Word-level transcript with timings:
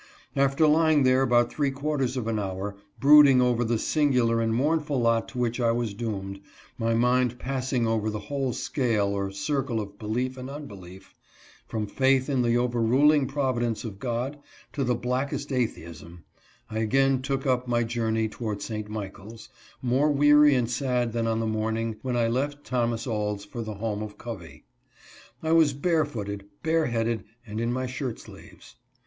After 0.35 0.65
lying 0.65 1.03
there 1.03 1.21
about 1.21 1.53
three 1.53 1.69
quarters 1.69 2.17
of 2.17 2.25
an 2.25 2.39
hour, 2.39 2.75
brooding 2.99 3.39
over 3.39 3.63
the 3.63 3.77
singular 3.77 4.41
and 4.41 4.51
mournful 4.51 4.99
lot 4.99 5.27
to 5.27 5.37
which 5.37 5.59
I 5.59 5.71
was 5.71 5.93
doomed, 5.93 6.39
my 6.75 6.95
mind 6.95 7.37
passing 7.37 7.85
over 7.87 8.09
the 8.09 8.21
whole 8.21 8.51
scale 8.51 9.09
or 9.09 9.29
circle 9.29 9.79
of 9.79 9.99
belief 9.99 10.37
and 10.37 10.49
unbelief, 10.49 11.13
from 11.67 11.85
faith 11.85 12.31
in 12.31 12.41
the 12.41 12.57
overruling 12.57 13.27
Providence 13.27 13.83
of 13.83 13.99
God, 13.99 14.39
to 14.73 14.83
the 14.83 14.95
blackest 14.95 15.51
atheism, 15.51 16.23
I 16.67 16.79
again 16.79 17.21
took 17.21 17.45
up 17.45 17.67
my 17.67 17.83
journey 17.83 18.27
toward 18.27 18.63
St. 18.63 18.89
Michaels, 18.89 19.49
more 19.83 20.09
weary 20.11 20.55
and 20.55 20.67
sad 20.67 21.13
than 21.13 21.27
on 21.27 21.39
the 21.39 21.45
morning 21.45 21.97
when 22.01 22.17
I 22.17 22.27
left 22.27 22.63
Thomas 22.63 23.05
Auld's 23.05 23.45
for 23.45 23.61
the 23.61 23.75
home 23.75 24.01
of 24.01 24.17
Covey. 24.17 24.65
I 25.43 25.51
was 25.51 25.73
bare 25.73 26.05
footed, 26.05 26.45
bare 26.63 26.87
headed, 26.87 27.23
and 27.45 27.61
in' 27.61 27.71
my 27.71 27.85
shirt 27.85 28.17
sleeves. 28.17 28.77